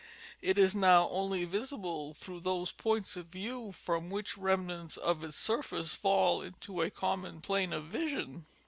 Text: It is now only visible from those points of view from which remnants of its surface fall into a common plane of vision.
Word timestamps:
It 0.41 0.57
is 0.57 0.73
now 0.75 1.07
only 1.09 1.43
visible 1.45 2.15
from 2.15 2.41
those 2.41 2.71
points 2.71 3.15
of 3.15 3.27
view 3.27 3.71
from 3.71 4.09
which 4.09 4.35
remnants 4.35 4.97
of 4.97 5.23
its 5.23 5.37
surface 5.37 5.93
fall 5.93 6.41
into 6.41 6.81
a 6.81 6.89
common 6.89 7.39
plane 7.39 7.71
of 7.71 7.85
vision. 7.85 8.47